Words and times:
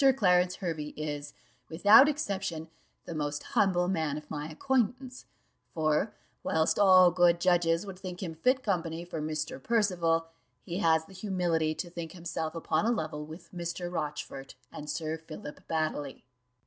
Clarence 0.17 0.55
Hervey 0.55 0.95
is, 0.97 1.35
without 1.69 2.09
exception, 2.09 2.69
the 3.05 3.13
most 3.13 3.43
humble 3.43 3.87
man 3.87 4.17
of 4.17 4.31
my 4.31 4.49
acquaintance; 4.49 5.25
for 5.75 6.15
whilst 6.41 6.79
all 6.79 7.11
good 7.11 7.39
judges 7.39 7.85
would 7.85 7.99
think 7.99 8.23
him 8.23 8.33
fit 8.33 8.63
company 8.63 9.05
for 9.05 9.21
Mr. 9.21 9.61
Percival, 9.61 10.25
he 10.63 10.79
has 10.79 11.05
the 11.05 11.13
humility 11.13 11.75
to 11.75 11.91
think 11.91 12.13
himself 12.13 12.55
upon 12.55 12.87
a 12.87 12.91
level 12.91 13.27
with 13.27 13.51
Mr. 13.51 13.91
Rochfort 13.93 14.55
and 14.71 14.89
Sir 14.89 15.19
Philip 15.19 15.67
Baddely." 15.67 16.23